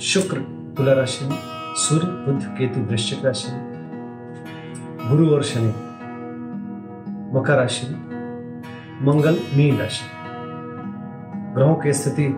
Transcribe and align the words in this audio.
शुक्र, 0.00 0.36
तुला 0.76 0.92
राशि 0.92 1.24
में 1.24 1.38
सूर्य, 1.76 2.06
बुध, 2.06 2.44
केतु, 2.46 2.80
वृश्चिक 2.80 3.24
राशि 3.24 3.52
में, 3.52 3.76
गुरु 5.10 5.34
और 5.34 5.42
शनि, 5.42 5.68
मकर 7.38 7.56
राशि 7.56 7.86
में, 7.86 8.06
मंगल, 9.02 9.40
मीन 9.54 9.78
राशि 9.78 10.04
ग्रहों 11.54 11.74
की 11.74 11.92
स्थिति 11.92 12.28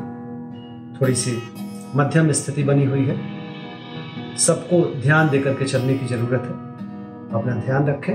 थोड़ी 1.01 1.15
सी 1.15 1.43
मध्यम 1.97 2.33
स्थिति 2.33 2.65
बनी 2.65 2.85
हुई 2.85 3.07
है। 3.07 3.39
सबको 4.37 5.01
ध्यान 5.03 5.31
देकर 5.31 5.55
के 5.55 5.65
चलने 5.65 5.95
की 5.95 6.07
ज़रूरत 6.07 6.43
है। 6.43 6.69
अपना 7.41 7.55
ध्यान 7.55 7.87
रखें। 7.87 8.15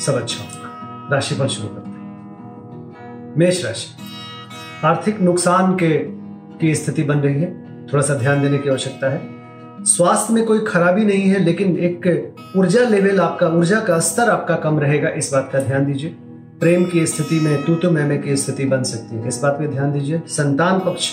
सब 0.00 0.14
अच्छा 0.14 0.44
होगा। 0.44 1.08
राशिफल 1.12 1.46
शुरू 1.46 1.68
करते 1.68 1.90
हैं। 1.90 3.34
मेष 3.38 3.64
राशि। 3.64 3.96
आर्थिक 4.86 5.20
नुकसान 5.20 5.76
के, 5.76 5.98
की 6.58 6.74
स्थिति 6.74 7.02
बन 7.02 7.18
रही 7.18 7.40
है। 7.40 7.67
थोड़ा 7.92 8.02
सा 8.02 8.14
ध्यान 8.14 8.42
देने 8.42 8.58
की 8.58 8.70
आवश्यकता 8.70 9.10
है। 9.10 9.20
स्वास्थ्य 9.86 10.34
में 10.34 10.44
कोई 10.44 10.58
खराबी 10.58 11.04
नहीं 11.04 11.22
है, 11.22 11.38
लेकिन 11.38 11.76
एक 11.78 12.54
ऊर्जा 12.56 12.80
लेवल 12.80 13.20
आपका, 13.20 13.48
ऊर्जा 13.48 13.80
का 13.80 13.98
स्तर 14.00 14.30
आपका 14.30 14.54
कम 14.56 14.78
रहेगा, 14.80 15.08
इस 15.08 15.30
बात 15.32 15.48
का 15.52 15.60
ध्यान 15.60 15.84
दीजिए। 15.86 16.16
प्रेम 16.60 16.84
की 16.84 17.06
स्थिति 17.06 17.38
में 17.40 17.62
तू 17.64 17.74
तो 17.74 17.90
मैमे 17.90 18.16
की 18.18 18.36
स्थिति 18.36 18.64
बन 18.64 18.82
सकती 18.82 19.16
है, 19.16 19.28
इस 19.28 19.40
बात 19.42 19.58
पे 19.58 19.66
ध्यान 19.66 19.92
दीजिए। 19.92 20.20
संतान 20.28 20.78
पक्ष 20.80 21.10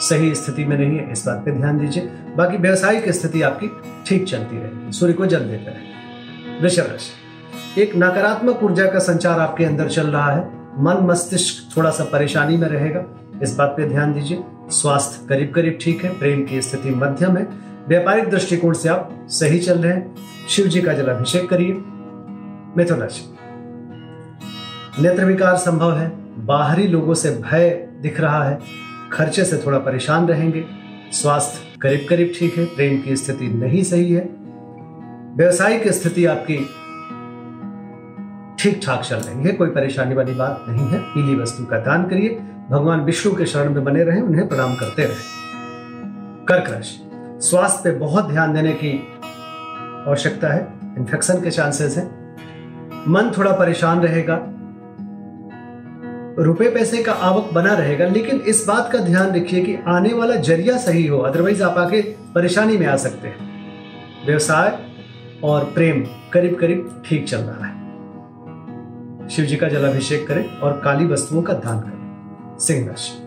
सही 0.00 0.34
स्थिति 0.34 0.64
में 0.64 0.76
नहीं 0.78 0.98
है, 0.98 1.10
इस 1.12 1.26
बात 1.26 1.42
पे 1.44 1.52
ध्यान 1.52 1.78
दीजिए। 1.78 2.08
बाकी 2.36 2.56
व्यवसायिक 2.56 3.08
स्थिति 3.10 3.42
आपकी 3.42 3.70
ठीक 4.06 4.26
चलती 4.28 4.56
रहेगी, 4.56 4.92
सूर्य 4.92 5.12
को 5.12 5.26
जल 5.26 5.40
देता 5.40 5.70
रहे 5.70 6.58
वृषभ 6.60 6.90
राशि। 6.90 7.80
एक 7.82 7.92
नकारात्मक 7.96 8.62
ऊर्जा 8.62 8.86
का 8.86 8.98
संचार 8.98 9.40
आपके 9.40 9.64
अंदर 9.64 9.88
चल 9.88 10.06
रहा 10.06 10.32
है। 10.32 10.40
मन 10.78 10.98
मस्तिष्क 11.02 11.76
थोड़ा 11.76 11.90
सा 11.90 12.04
परेशानी 12.04 12.56
में 12.56 12.68
रहेगा। 12.68 13.04
इस 13.42 13.54
बात 13.56 13.74
पे 13.76 13.88
ध्यान 13.88 14.12
दीजिए। 14.12 14.42
स्वास्थ्य 14.70 15.26
करीब 15.28 15.52
करीब 15.54 15.78
ठीक 15.82 16.04
है, 16.04 16.18
प्रेम 16.18 16.44
की 16.44 16.62
स्थिति 16.62 16.90
मध्यम 16.90 17.36
है। 17.36 17.48
व्यापारिक 17.88 18.28
दृष्टिकोण 18.28 18.74
से 18.74 18.88
आप 18.88 19.26
सही 19.28 19.58
चल 19.58 19.78
रहे 19.78 19.92
हैं। 19.92 20.14
शिव 20.48 20.66
जी 20.66 20.82
का 20.82 20.92
जलाभिषेक 20.92 21.48
करिए। 21.48 21.72
मिथुन 22.76 22.98
राशि 22.98 23.36
नेत्र 25.02 25.24
विकार 25.24 25.56
संभव 25.56 25.96
है। 25.96 26.10
बाहरी 26.46 26.86
लोगों 26.86 27.14
से 27.14 27.30
भय 27.30 27.70
दिख 28.00 28.20
रहा 28.20 28.44
है। 28.44 28.58
खर्चे 29.12 29.44
से 29.44 29.62
थोड़ा 29.66 29.78
परेशान 29.78 30.28
रहेंगे। 30.28 30.64
स्वास्थ्य 31.12 31.78
करीब 31.80 32.06
करीब 32.08 32.32
ठीक 32.38 32.56
है, 32.58 32.64
प्रेम 32.64 33.00
की 33.02 33.16
स्थिति 33.16 33.48
नहीं 33.48 33.82
सही 33.82 34.12
है। 34.12 34.22
व्यवसायिक 35.36 35.88
स्थिति 35.88 36.24
आपकी 36.26 36.56
ठीक 38.58 38.80
ठाक 38.86 39.00
चल 39.00 39.16
रही 39.16 39.44
है, 39.44 39.52
कोई 39.52 39.68
परेशानी 39.68 40.14
वाली 40.14 40.32
बात 40.34 40.64
नहीं 40.68 40.86
है। 40.86 40.98
पीली 41.00 41.34
वस्तु 41.34 41.64
का 41.64 41.78
दान 41.78 42.04
करिए। 42.04 42.40
भगवान 42.70 43.00
विष्णु 43.00 43.34
के 43.34 43.46
शरण 43.46 43.74
में 43.74 43.84
बने 43.84 44.02
रहें, 44.04 44.20
उन्हें 44.22 44.48
प्रणाम 44.48 44.74
करते 44.74 45.04
रहें। 45.04 46.44
कर्क 46.48 46.70
राशि 46.70 47.00
स्वास्थ्य 47.48 47.80
पे 47.84 47.98
बहुत 47.98 48.28
ध्यान 48.28 48.54
देने 48.54 48.72
की 48.72 48.92
आवश्यकता 50.08 50.48
है 50.48 50.60
इन्फेक्शन 50.98 51.40
के 51.40 51.50
चांसेस 51.50 51.96
है। 51.96 52.04
मन 53.08 53.32
थोड़ा 53.38 53.52
परेशान 53.52 54.00
रहेगा, 54.00 54.38
रुपए 56.38 56.70
पैसे 56.70 57.02
का 57.02 57.12
आवक 57.12 57.52
बना 57.52 57.74
रहेगा, 57.74 58.06
लेकिन 58.06 58.40
इस 58.40 58.64
बात 58.68 58.92
का 58.92 58.98
ध्यान 58.98 59.34
रखिए 59.36 59.64
कि 59.64 59.76
आने 59.88 60.12
वाला 60.12 60.34
ज़रिया 60.34 60.76
सही 60.76 61.06
हो 61.06 61.18
अदरवाइज़ 61.18 61.62
आप 61.62 61.78
आगे 61.78 62.02
परेशानी 62.34 62.78
में 62.78 62.86
आ 62.86 62.96
सकते 62.96 63.28
हैं। 63.28 63.48
व्यवसाय 64.26 64.78
और 65.44 65.64
प्रेम 65.64 66.04
करीब 66.32 66.58
करीब 66.58 67.02
ठीक 67.06 67.28
चल 67.28 67.38
रहा 67.38 67.66
है। 67.66 69.28
शिव 69.28 69.44
जी 69.44 69.56
का 69.56 69.68
जलाभिषेक 69.68 70.26
करें 70.28 70.58
और 70.58 70.80
काली 70.84 71.06
वस्तुओं 71.06 71.42
का 71.42 71.52
दान 71.52 71.80
करें। 71.80 71.99
सिंह 72.60 72.88
राशि 72.88 73.26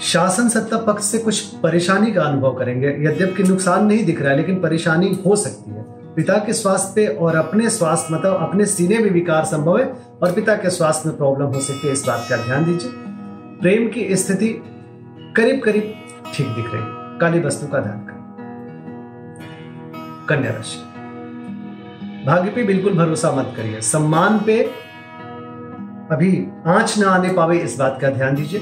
शासन 0.00 0.48
सत्ता 0.48 0.78
पक्ष 0.78 1.04
से 1.04 1.18
कुछ 1.18 1.40
परेशानी 1.40 2.12
का 2.12 2.22
अनुभव 2.22 2.54
करेंगे। 2.54 2.88
यद्यपि 2.88 3.42
नुकसान 3.42 3.86
नहीं 3.86 4.04
दिख 4.04 4.22
रहा 4.22 4.30
है, 4.30 4.36
लेकिन 4.36 4.60
परेशानी 4.60 5.22
हो 5.26 5.36
सकती 5.36 5.70
है। 5.70 5.82
पिता 6.14 6.34
के 6.34 6.52
स्वास्थ्य 6.52 6.92
पे 6.96 7.06
और 7.06 7.36
अपने 7.36 7.70
स्वास्थ्य 7.70 8.14
मतलब 8.14 8.34
अपने 8.34 8.66
सीने 8.66 8.98
में 8.98 9.10
विकार 9.10 9.44
संभव 9.44 9.78
है 9.78 9.92
और 10.22 10.32
पिता 10.32 10.54
के 10.54 10.70
स्वास्थ्य 10.70 11.08
में 11.08 11.18
प्रॉब्लम 11.18 11.46
हो 11.46 11.60
सकती 11.60 11.86
है, 11.86 11.92
इस 11.92 12.04
बात 12.06 12.26
का 12.30 12.36
ध्यान 12.36 12.64
दीजिए। 12.64 12.90
प्रेम 13.60 13.88
की 13.88 14.16
स्थिति 14.16 14.48
करीब 15.36 15.60
करीब 15.64 15.94
ठीक 16.34 16.46
दिख 16.46 16.64
रही 16.64 16.82
है। 16.82 17.18
काली 17.18 17.40
वस्तु 17.40 17.66
का 17.66 17.78
ध्यान 17.78 17.98
करें। 17.98 18.22
कन्या 20.28 20.50
राशि। 20.50 20.78
भाग्य 22.26 22.50
पे 22.50 22.64
बिल्कुल 22.64 22.92
भरोसा 22.92 23.32
मत 23.32 23.54
करिए। 23.56 23.80
सम्मान 23.80 24.40
पे 24.46 24.70
अभी 26.12 26.46
आँच 26.66 26.98
ना 26.98 27.10
आने 27.10 27.28
पावे 27.32 27.58
इस 27.58 27.78
बात 27.78 27.98
का 28.00 28.10
ध्यान 28.10 28.34
दीजिए। 28.34 28.60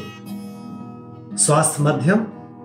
स्वास्थ्य 1.36 1.82
मध्यम, 1.82 2.16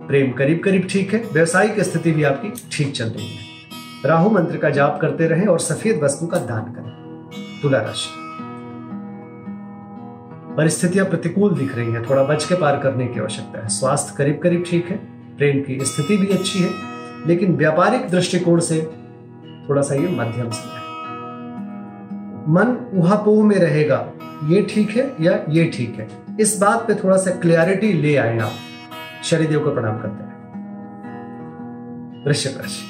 प्रेम 0.07 0.31
करीब 0.31 0.61
करीब 0.63 0.87
ठीक 0.91 1.13
है, 1.13 1.23
व्यवसायिक 1.33 1.79
स्थिति 1.79 2.11
भी 2.11 2.23
आपकी 2.23 2.49
ठीक 2.71 2.95
चल 2.95 3.05
रही 3.05 3.27
है। 3.27 3.43
राहु 4.05 4.29
मंत्र 4.29 4.57
का 4.57 4.69
जाप 4.69 4.99
करते 5.01 5.27
रहें 5.27 5.47
और 5.47 5.59
सफ़ेद 5.59 6.03
वस्तु 6.03 6.27
का 6.27 6.37
दान 6.37 6.63
करें। 6.63 7.61
तुला 7.61 7.79
राशि। 7.79 8.09
परिस्थितियाँ 10.57 11.05
प्रतिकूल 11.05 11.53
दिख 11.53 11.75
रही 11.75 11.91
हैं, 11.91 12.09
थोड़ा 12.09 12.23
बच 12.23 12.45
के 12.45 12.55
पार 12.55 12.79
करने 12.79 13.07
की 13.07 13.19
आवश्यकता 13.19 13.61
है। 13.61 13.67
स्वास्थ्य 13.67 14.15
करीब 14.17 14.39
करीब 14.43 14.63
ठीक 14.67 14.85
है, 14.85 14.97
प्रेम 15.37 15.61
की 15.61 15.85
स्थिति 15.85 16.17
भी 16.17 16.27
अच्छी 16.27 16.59
है, 16.59 16.69
लेकिन 17.27 17.55
व्यापारिक 17.55 18.09
दृष्टिकोण 18.09 18.59
से 18.59 18.81
थोड़ा 19.69 19.81
सा 19.81 19.95
ये 19.95 20.07
मध्यम 20.07 20.49
समय 20.49 20.83
मन 22.47 22.77
उहापोह 22.93 23.43
में 23.43 23.55
रहेगा 23.55 23.97
ये 24.45 24.61
ठीक 24.61 24.89
है 24.89 25.15
या 25.21 25.45
ये 25.49 25.65
ठीक 25.65 25.95
है? 25.95 26.07
इस 26.39 26.57
बात 26.59 26.87
पे 26.87 26.95
थोड़ा 26.95 27.17
सा 27.17 27.31
क्लियरिटी 27.31 27.93
ले 27.93 28.15
आए 28.15 28.37
आप। 28.39 28.51
शनिदेव 29.23 29.59
को 29.59 29.73
प्रणाम 29.73 29.97
करते 29.97 30.23
हैं। 30.23 30.33
वृश्चिक 32.27 32.57
राशि। 32.57 32.83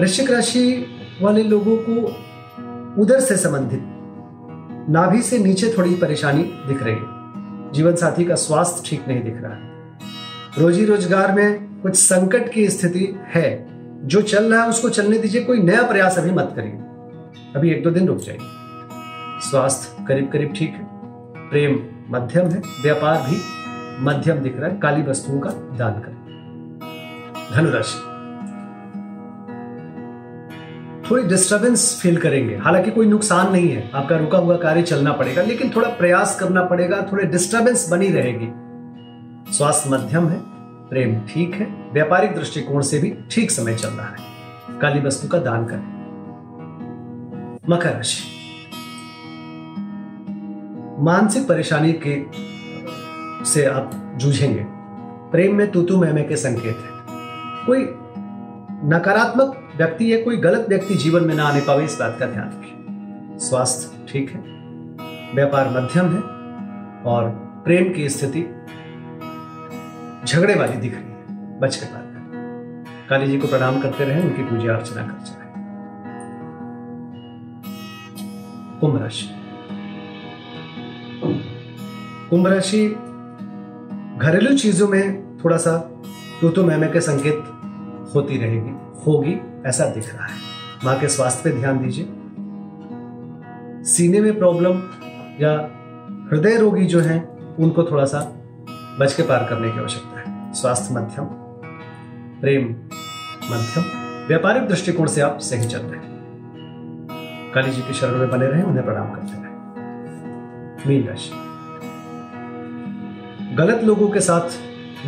वृश्चिक 0.00 0.30
राशि 0.30 0.86
वाले 1.22 1.42
लोगों 1.42 1.76
को 1.80 1.94
उधर 3.02 3.20
से 3.20 3.36
संबंधित 3.36 3.80
नाभि 4.90 5.22
से 5.22 5.38
नीचे 5.38 5.74
थोड़ी 5.78 5.94
परेशानी 5.94 6.42
दिख 6.42 6.82
रही 6.82 6.94
है। 6.94 7.72
जीवन 7.72 7.94
साथी 7.94 8.24
का 8.24 8.34
स्वास्थ्य 8.34 8.82
ठीक 8.90 9.08
नहीं 9.08 9.22
दिख 9.22 9.36
रहा 9.36 9.54
है। 9.54 9.60
रोजी 10.58 10.84
रोज़गार 10.84 11.32
में 11.32 11.80
कुछ 11.80 11.96
संकट 11.96 12.52
की 12.52 12.68
स्थिति 12.68 13.18
है। 13.26 13.66
जो 14.04 14.22
चल 14.22 14.52
रहा 14.52 14.62
है 14.62 14.68
उसको 14.68 14.88
चलने 14.88 15.18
दीजिए, 15.18 15.44
कोई 15.44 15.62
नया 15.62 15.82
प्रयास 15.82 16.18
अभी 16.18 16.30
मत 16.30 16.52
करिए। 16.56 16.72
अभी 17.56 17.70
एक 17.70 17.82
दो 17.82 17.90
दिन 17.90 18.06
रुक 18.06 18.18
जाइए। 18.18 18.57
स्वास्थ्य 19.40 20.04
करीब 20.04 20.30
करीब 20.32 20.54
ठीक 20.56 20.70
है। 20.70 20.88
प्रेम 21.50 21.80
मध्यम 22.14 22.46
है, 22.46 22.62
व्यापार 22.82 23.18
भी 23.18 23.40
मध्यम 24.04 24.36
दिख 24.36 24.60
रहा 24.60 24.70
है, 24.70 24.78
काली 24.78 25.02
वस्तुओं 25.02 25.40
का 25.40 25.50
दान 25.50 25.92
करें। 25.92 26.18
धनुराशि। 27.54 28.08
थोड़ी 31.10 31.22
डिस्टरबेंस 31.22 32.00
फील 32.02 32.16
करेंगे। 32.16 32.56
हालाँकि 32.56 32.90
कोई 32.90 33.06
नुकसान 33.06 33.52
नहीं 33.52 33.68
है, 33.68 33.90
आपका 33.94 34.16
रुका 34.16 34.38
हुआ 34.38 34.56
कार्य 34.56 34.82
चलना 34.82 35.12
पड़ेगा, 35.12 35.42
लेकिन 35.42 35.70
थोड़ा 35.70 35.88
प्रयास 35.88 36.40
करना 36.40 36.62
पड़ेगा, 36.62 37.06
थोड़े 37.12 37.24
डिस्टरबेंस 37.24 37.90
बनी 37.90 38.08
रहेगी। 38.08 38.48
स्वास्थ्य 39.52 39.90
मध्यम 39.90 40.28
है, 40.28 40.38
प्रेम 40.88 41.20
ठीक 41.20 41.54
है, 41.54 41.90
व्यापारिक 41.92 42.34
दृष्टिकोण 42.34 42.82
से 42.82 42.98
भी 42.98 43.18
ठीक 43.30 43.50
समय 43.50 43.74
चल 43.74 43.88
रहा 43.88 44.06
है। 44.06 44.16
काली 44.80 45.00
वस्तु 45.00 45.28
का 45.28 45.38
दान 45.38 45.64
करें। 45.64 45.98
मकर 47.70 47.92
राशि। 47.92 48.37
मानसिक 50.98 51.46
परेशानी 51.48 51.92
के 52.06 52.14
से 53.44 53.64
आप 53.64 53.90
जूझेंगे। 54.16 54.64
प्रेम 55.30 55.54
में 55.56 55.70
तूतू 55.70 55.96
मैमे 55.96 56.22
के 56.22 56.36
संकेत 56.36 56.76
है। 56.76 56.90
कोई 57.66 57.84
नकारात्मक 58.90 59.54
व्यक्ति 59.76 60.12
या 60.12 60.22
कोई 60.24 60.36
गलत 60.36 60.66
व्यक्ति 60.68 60.94
जीवन 60.94 61.24
में 61.24 61.34
ना 61.34 61.44
आने 61.44 61.60
पावे, 61.60 61.84
इस 61.84 61.96
बात 62.00 62.16
का 62.20 62.26
ध्यान 62.26 62.48
रखिए 62.48 63.38
स्वास्थ्य 63.38 64.06
ठीक 64.08 64.30
है, 64.30 64.40
व्यापार 65.34 65.70
मध्यम 65.70 66.12
है 66.12 66.20
और 67.04 67.30
प्रेम 67.64 67.92
की 67.92 68.08
स्थिति 68.08 68.42
झगड़े 70.26 70.54
वाली 70.54 70.76
दिख 70.76 70.94
रही 70.94 71.02
है 71.02 71.58
बच 71.60 71.76
के 71.76 71.86
बात 71.86 72.04
काली 73.10 73.26
जी 73.26 73.38
को 73.38 73.46
प्रणाम 73.46 73.80
करते 73.80 74.04
रहे, 74.04 74.22
उनकी 74.22 74.42
पूजा 74.42 74.74
अर्चना 74.74 75.02
करते 75.02 75.30
रहे। 75.30 75.46
कुंभ 78.80 79.02
राशि। 79.02 79.34
कुंभ 82.30 82.46
राशि 82.46 82.88
घरेलू 84.18 84.56
चीज़ों 84.56 84.88
में 84.88 85.38
थोड़ा 85.38 85.56
सा 85.56 85.90
तू 86.40 86.48
तो 86.48 86.64
मैमे 86.64 86.86
के 86.86 87.00
संकेत 87.00 87.44
होती 88.14 88.36
रहेगी, 88.36 89.02
होगी, 89.06 89.40
ऐसा 89.66 89.86
दिख 89.86 90.14
रहा 90.14 90.26
है। 90.26 90.34
माँ 90.84 90.98
के 90.98 91.08
स्वास्थ्य 91.08 91.42
पे 91.44 91.56
ध्यान 91.56 91.78
दीजिए। 91.78 92.08
सीने 93.84 94.20
में 94.20 94.38
प्रॉब्लम 94.38 94.78
या 95.40 95.70
हृदय 96.32 96.56
रोगी 96.56 96.84
जो 96.84 97.00
हैं, 97.00 97.54
उनको 97.56 97.84
थोड़ा 97.84 98.04
सा 98.04 98.20
बच 99.00 99.14
के 99.14 99.22
पार 99.22 99.46
करने 99.50 99.70
की 99.70 99.78
आवश्यकता 99.78 100.20
है। 100.20 100.52
स्वास्थ्य 100.52 100.94
मध्यम, 100.94 101.24
प्रेम 102.40 102.64
मध्यम, 103.50 103.84
व्यापारिक 104.28 104.68
दृष्टिकोण 104.68 105.06
से 105.06 105.20
आप 105.20 105.38
सही 105.38 105.68
चल 105.68 105.78
रहे 105.78 106.00
हैं। 106.00 106.08
काली 107.54 107.70
जी 107.70 107.82
के 107.82 107.94
शरण 107.94 108.18
में 108.18 108.30
बने 108.30 108.46
रहे, 108.46 108.62
उन्हें 108.62 108.84
प्रणाम 108.84 109.10
करते 109.10 109.32
रहे। 109.32 109.48
मीन 110.88 111.08
राशि। 111.08 111.47
गलत 113.58 113.84
लोगों 113.84 114.08
के 114.08 114.20
साथ 114.20 114.50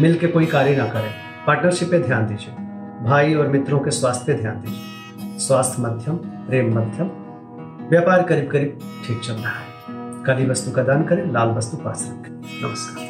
मिलकर 0.02 0.31
कोई 0.31 0.47
कार्य 0.47 0.76
ना 0.76 0.87
करें। 0.87 1.14
पार्टनरशिप 1.47 1.91
पे 1.91 1.99
ध्यान 1.99 2.26
दीजिए। 2.26 2.55
भाई 3.05 3.35
और 3.35 3.49
मित्रों 3.49 3.81
के 3.81 3.91
स्वास्थ्य 3.91 4.25
पे 4.26 4.43
ध्यान 4.43 4.56
दीजिए। 4.61 5.38
स्वास्थ्य 5.38 5.82
मध्यम, 5.82 6.17
प्रेम 6.17 6.79
मध्यम, 6.79 7.06
व्यापार 7.88 8.23
करीब 8.23 8.50
करीब 8.50 8.79
ठीक 9.06 9.20
चल 9.20 9.32
रहा 9.32 9.50
है। 9.50 9.67
काली 10.25 10.47
वस्तु 10.47 10.70
का 10.70 10.82
दान 10.82 11.05
करें, 11.05 11.32
लाल 11.32 11.49
वस्तु 11.49 11.76
पास 11.76 12.12
रखें। 12.12 12.69
नमस्कार। 12.69 13.10